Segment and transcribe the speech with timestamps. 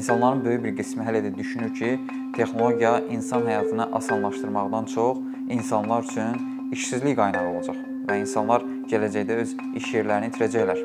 [0.00, 1.88] İnsanların böyük bir qismi hələ də düşünür ki,
[2.36, 5.18] texnologiya insan həyatını asanlaşdırmaqdan çox
[5.48, 7.76] insanlar üçün işsizlik qaynağı olacaq
[8.08, 10.80] və insanlar gələcəkdə öz iş yerlərini itirəcəklər.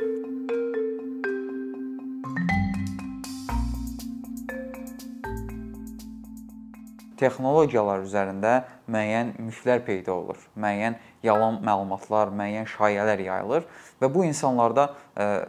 [7.24, 8.56] Texnologiyalar üzərində
[8.92, 10.48] müəyyən miflər peyda olur.
[10.60, 15.46] Müəyyən yalan məlumatlar, müəyyən şayələr yayılır və bu insanlarda ə,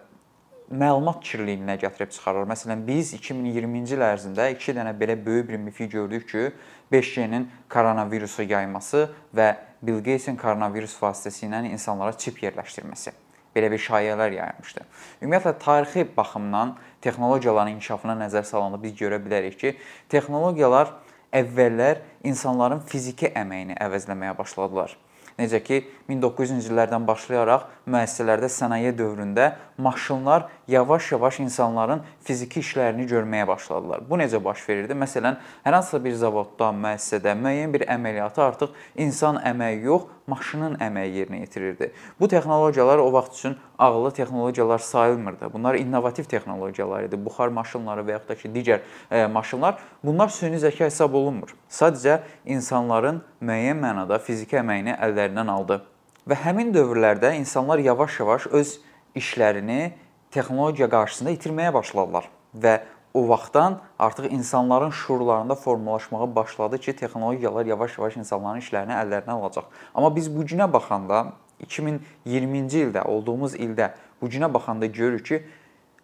[0.70, 2.46] məlumat kirliyinə gətirib çıxarır.
[2.50, 6.48] Məsələn, biz 2020-ci il ərzində 2 dənə belə böyük bir mifi gördük ki,
[6.92, 13.14] 5G-nin koronavirusu yayması və Bill Gates-in koronavirus vasitəsilə insanlara çip yerləşdirməsi
[13.56, 14.82] belə bir şayələr yayılmışdı.
[15.24, 19.76] Ümumiyyətlə tarixi baxımdan texnologiyaların inkişafına nəzər salanda biz görə bilərik ki,
[20.12, 20.92] texnologiyalar
[21.32, 24.92] əvvəllər insanların fiziki əməyini əvəzləməyə başladılar.
[25.36, 34.06] Necə ki 1900-cü illərdən başlayaraq müəssisələrdə sənaye dövründə maşınlar yavaş-yavaş insanların fiziki işlərini görməyə başladılar.
[34.08, 34.96] Bu necə baş verirdi?
[34.96, 41.12] Məsələn, hər hansısa bir zavodda, müəssisədə müəyyən bir əməliyyatı artıq insan əməyi yox, maşının əməyi
[41.20, 41.90] yerinə yetirirdi.
[42.20, 45.52] Bu texnologiyalar o vaxt üçün ağıllı texnologiyalar sayılmırdı.
[45.52, 47.24] Bunlar innovativ texnologiyalar idi.
[47.24, 51.54] Buxar maşınları və yaxud da ki, digər e, maşınlar bunlar süni zəka hesab olunmur.
[51.70, 55.82] Sadəcə insanların müəyyən mənada fiziki əməyini əllərindən aldı.
[56.26, 58.78] Və həmin dövrlərdə insanlar yavaş-yavaş öz
[59.14, 59.92] işlərini
[60.34, 62.80] texnologiya qarşısında itirməyə başladılar və
[63.16, 69.70] o vaxtdan artıq insanların şuurlarında formalaşmağa başladı ki, texnologiyalar yavaş-yavaş insanların işlərini əllərinə alacaq.
[69.94, 71.32] Amma biz bu günə baxanda
[71.64, 73.90] 2020-ci ildə olduğumuz ildə
[74.20, 75.38] bu günə baxanda görürük ki,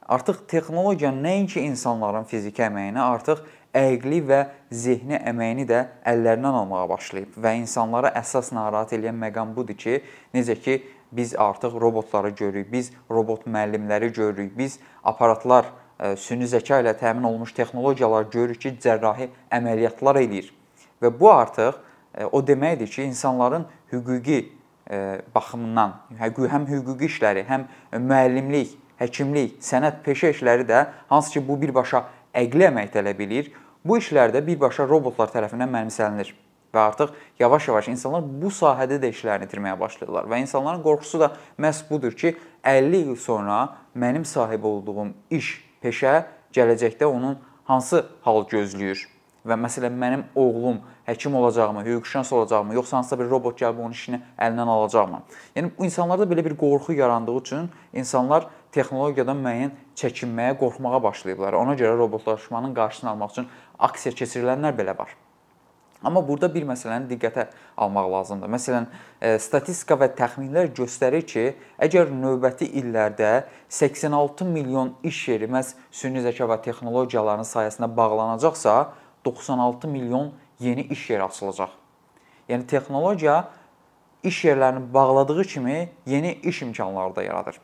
[0.09, 3.45] artıq texnologiya nəinki insanların fiziki əməyini, artıq
[3.77, 4.41] əqli və
[4.73, 10.01] zehni əməyini də əllərindən almağa başlayıb və insanlara əsas narahat edən məqam budur ki,
[10.33, 10.81] necə ki
[11.13, 15.67] biz artıq robotları görürük, biz robot müəllimləri görürük, biz aparatlar
[16.19, 20.51] süni zəka ilə təmin olunmuş texnologiyalar görürük ki, cərrahi əməliyyatlar eləyir.
[21.03, 21.79] Və bu artıq
[22.33, 24.41] o deməkdir ki, insanların hüquqi
[25.35, 32.05] baxımından həm hüquqi işləri, həm müəllimlik, həkimlik, sənət peşə işləri də hansı ki bu birbaşa
[32.35, 33.53] əqli əmək tələb eləyir,
[33.85, 36.35] bu işlərdə birbaşa robotlar tərəfindən mənimsəlinir
[36.73, 41.83] və artıq yavaş-yavaş insanlar bu sahədə də işlərini itirməyə başlayırlar və insanların qorxusu da məhz
[41.91, 46.23] budur ki, 50 il sonra mənim sahib olduğum iş peşə
[46.55, 47.39] gələcəkdə onun
[47.69, 49.09] hansı hal gözləyir?
[49.43, 54.21] Və məsələn mənim oğlum həkim olacaqmı, hüquqşünas olacaqmı, yoxsa hansısa bir robot gəlib onun işini
[54.39, 55.23] əlindən alacaqmı?
[55.57, 61.59] Yəni bu insanlarda belə bir qorxu yarandığı üçün insanlar texnologiyadan müəyyən çəkinməyə, qorxmağa başlayıblar.
[61.59, 65.17] Ona görə robotlaşmanın qarşısını almaq üçün aksiya keçirilənlər belə var.
[66.05, 67.47] Amma burada bir məsələni diqqətə
[67.77, 68.51] almaq lazımdır.
[68.51, 68.87] Məsələn,
[69.21, 71.45] e, statistika və təxminlər göstərir ki,
[71.79, 78.77] əgər növbəti illərdə 86 milyon iş yeri məhz süni zəka və texnologiyaların sayəsində bağlanacaqsa,
[79.25, 81.71] 96 milyon yeni iş yeri açılacaq.
[82.49, 83.45] Yəni texnologiya
[84.23, 87.61] iş yerlərini bağladığı kimi yeni iş imkanları da yaradır.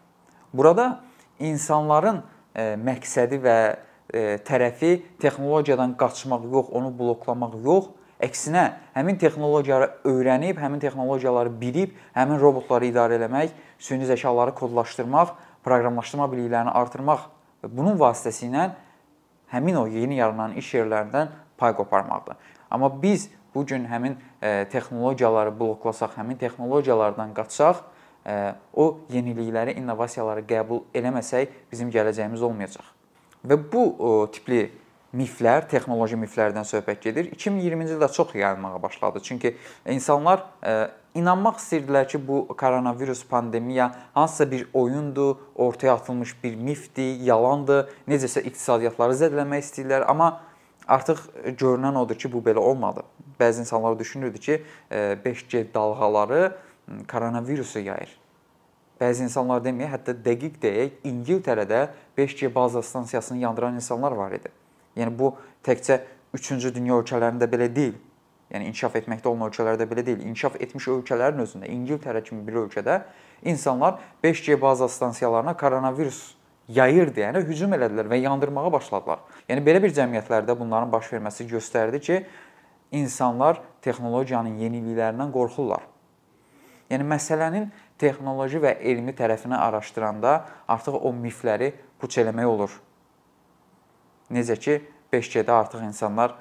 [0.55, 1.00] Burada
[1.38, 2.22] insanların
[2.55, 3.59] e, məqsədi və
[4.15, 8.65] e, tərəfi texnologiyadan qaçmaq yox, onu bloklamaq yox, Əksinə,
[8.97, 16.75] həmin texnologiyaları öyrənib, həmin texnologiyaları bilib, həmin robotları idarə etmək, süni zəkaları kodlaşdırmaq, proqramlaşdırma biliklərini
[16.81, 17.29] artırmaq
[17.62, 18.73] bunun vasitəsilə
[19.55, 22.37] həmin o yeni yaranan iş yerlərindən pay qoparmaqdır.
[22.71, 27.85] Amma biz bu gün həmin e, texnologiyaları bloklasaq, həmin texnologiyalardan qaçsaq,
[28.27, 32.93] e, o yenilikləri, innovasiyaları qəbul eləməsək, bizim gələcəyimiz olmayacaq.
[33.47, 33.85] Və bu
[34.35, 34.67] tipli
[35.16, 37.30] miflər, texnoloji miflərdən söhbət gedir.
[37.32, 39.22] 2020-ci ildə çox yayılmağa başladı.
[39.24, 39.54] Çünki
[39.88, 47.16] insanlar e, inanmaq istəyirdilər ki, bu koronavirus pandemiya hansısa bir oyundur, ortaya atılmış bir mifdir,
[47.24, 50.42] yalandır, necəsə iqtisadiyyatları zədələmək istəyirlər, amma
[50.88, 51.25] artıq
[51.56, 53.06] görünən odur ki, bu belə olmadı.
[53.40, 56.52] Bəzi insanlar düşünürdü ki, 5G e, dalğaları
[57.08, 58.19] koronavirusu yayır.
[59.00, 61.87] Bəzi insanlar deməyə, hətta dəqiq deyək, İngiltərədə
[62.19, 64.50] 5G baza stansiyasını yandıran insanlar var idi.
[64.99, 65.33] Yəni bu
[65.67, 66.00] təkcə
[66.37, 67.97] 3-cü dünya ölkələrində belə deyil.
[68.53, 70.25] Yəni inkişaf etməkdə olan ölkələrdə belə deyil.
[70.31, 73.03] İnkişaf etmiş ölkələrin özündə, İngiltərə kimi bir ölkədə
[73.43, 76.23] insanlar 5G baza stansiyalarına koronavirus
[76.69, 79.21] yayır deyənə hücum elədilər və yandırmağa başladılar.
[79.49, 82.19] Yəni belə bir cəmiyyətlərdə bunların baş verməsi göstərdi ki,
[82.93, 85.85] insanlar texnologiyanın yeniliklərindən qorxurlar.
[86.89, 87.69] Yəni məsələnin
[88.00, 90.35] texnoloji və elmi tərəfini araşdıranda
[90.69, 92.71] artıq o mifləri puç eləmək olur.
[94.30, 94.78] Necə ki
[95.12, 96.34] 5G-də artıq insanlar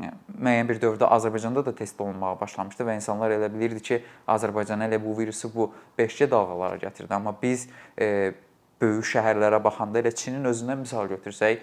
[0.00, 4.84] e, müəyyən bir dövrdə Azərbaycanda da test olunmağa başlamışdı və insanlar elə bilirdi ki, Azərbaycan
[4.86, 7.12] elə bu virusu bu 5G dalğaları gətirdi.
[7.14, 7.68] Amma biz
[8.00, 8.32] e,
[8.80, 11.62] böyük şəhərlərə baxanda elə Çinin özündən misal götürsək,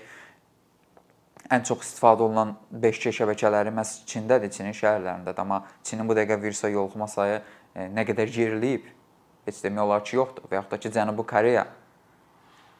[1.51, 5.41] ən çox istifadə olunan 5G şəbəkələri məhz Çindədir, Çinin şəhərlərindədir.
[5.41, 8.85] Amma Çinin bu dəqiqə virusa yoluxma sayı e, nə qədər geriləyib,
[9.49, 11.65] heç demək olar ki, yoxdur və yaxud da ki, Cənubi Koreya.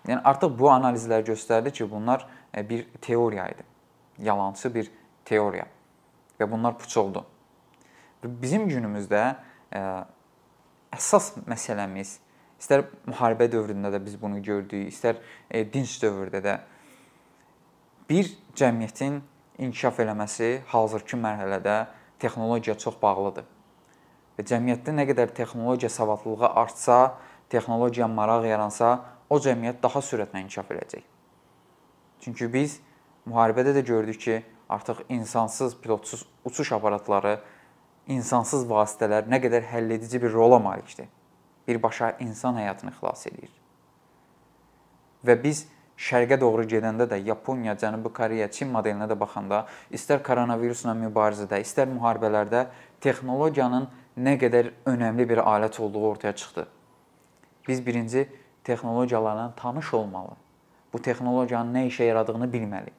[0.08, 3.64] Yəni artıq bu analizlər göstərdi ki, bunlar e, bir teoriya idi.
[4.20, 4.92] Yalançı bir
[5.26, 5.66] teoriya.
[6.40, 7.26] Və bunlar puç oldu.
[8.24, 9.24] Bizim günümüzdə
[10.92, 12.20] əsas məsələmiz
[12.62, 15.18] istər müharibə dövründə də biz bunu gördük, istər
[15.50, 16.58] e, dinc dövrdə də
[18.10, 19.22] bir cəmiyyətin
[19.62, 21.78] inkişaf eləməsi hazırki mərhələdə
[22.22, 23.48] texnologiya çox bağlıdır.
[24.38, 27.00] Və cəmiyyətdə nə qədər texnologiya savadlılığı artsa,
[27.50, 28.94] texnologiya maraq yaransa,
[29.30, 31.08] o cəmiyyət daha sürətlə inkişaf edəcək.
[32.22, 32.80] Çünki biz
[33.28, 37.40] müharibədə də gördük ki, artıq insansız pilotsuz uçuş aparatları,
[38.08, 41.10] insansız vasitələr nə qədər həlledici bir rola malikdir
[41.68, 43.50] birbaşa insan həyatını xilas edir.
[45.26, 45.66] Və biz
[46.02, 51.90] şərqə doğru gedəndə də Yaponiya, Cənubi Koreya, Çin modelinə də baxanda istər koronavirusla mübarizədə, istər
[51.92, 52.66] müharibələrdə
[53.06, 53.88] texnologiyanın
[54.18, 56.68] nə qədər önəmli bir alət olduğu ortaya çıxdı.
[57.68, 58.30] Biz birinci
[58.64, 60.36] texnologiyalarla tanış olmalı.
[60.94, 62.92] Bu texnologiyanın nə işə yaradığını bilməli.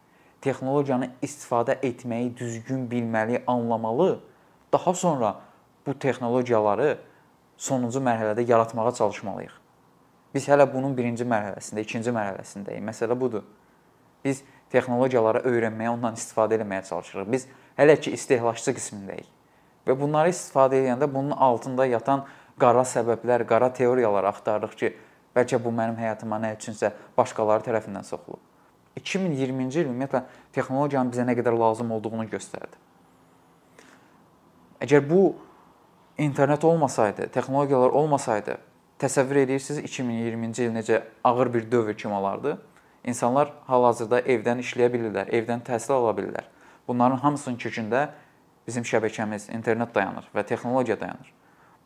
[0.43, 4.21] Texnologiyanı istifadə etməyi düzgün bilməli, anlamalı.
[4.73, 5.35] Daha sonra
[5.87, 6.97] bu texnologiyaları
[7.56, 9.53] sonuncu mərhələdə yaratmağa çalışmalıyıq.
[10.35, 12.81] Biz hələ bunun birinci mərhələsində, ikinci mərhələsindəyik.
[12.89, 13.44] Məsələ budur.
[14.25, 14.43] Biz
[14.73, 17.29] texnologiyaları öyrənməyə, ondan istifadə etməyə çalışırıq.
[17.33, 17.47] Biz
[17.79, 19.29] hələ ki istehlakçı qismindəyik.
[19.87, 22.25] Və bunları istifadə edəndə bunun altında yatan
[22.59, 24.93] qara səbəblər, qara teoriyalar axtarırıq ki,
[25.37, 28.40] bəlkə bu mənim həyatıma nə üçünsə başqaları tərəfindən soxulub.
[29.00, 32.76] 2020-ci il ümumiyyətlə texnologiyanın bizə nə qədər lazım olduğunu göstərdi.
[34.84, 35.23] Əgər bu
[36.19, 38.58] internet olmasaydı, texnologiyalar olmasaydı,
[39.00, 42.58] təsəvvür edirsiniz 2020-ci il necə ağır bir dövr kimi olardı?
[43.05, 46.44] İnsanlar hal-hazırda evdən işləyə bilirlər, evdən təhsil ala bilirlər.
[46.88, 48.08] Bunların hamısının kökündə
[48.67, 51.32] bizim şəbəkəmiz, internet dayanır və texnologiya dayanır.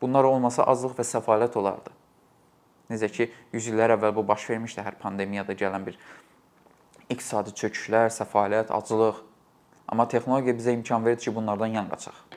[0.01, 1.93] Bunlar olmasa azlıq və səfalət olardı.
[2.91, 5.99] Necə ki, 100 illər əvvəl bu baş vermişdi hər pandemiyada gələn bir
[7.11, 9.23] iqtisadi çöküşlər, səfalət, aclıq.
[9.87, 12.36] Amma texnologiya bizə imkan verir ki, bunlardan yan qaçaq.